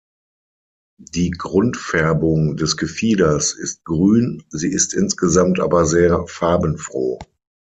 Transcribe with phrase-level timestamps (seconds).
[1.13, 7.19] Die Grundfärbung des Gefieders ist grün, sie ist insgesamt aber sehr farbenfroh.